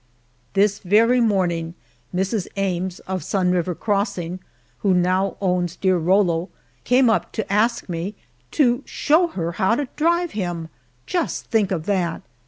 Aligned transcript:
This 0.53 0.79
very 0.79 1.21
morning, 1.21 1.75
Mrs. 2.11 2.47
Ames, 2.55 3.01
of 3.01 3.23
Sun 3.23 3.51
River 3.51 3.75
Crossing, 3.75 4.39
who 4.79 4.95
now 4.95 5.37
owns 5.39 5.75
dear 5.75 5.97
Rollo, 5.99 6.49
came 6.83 7.07
up 7.07 7.31
to 7.33 7.53
ask 7.53 7.87
me 7.87 8.15
to 8.49 8.81
show 8.87 9.27
her 9.27 9.51
how 9.51 9.75
to 9.75 9.87
drive 9.95 10.31
him! 10.31 10.69
Just 11.05 11.45
think 11.51 11.69
of 11.69 11.85
that! 11.85 12.23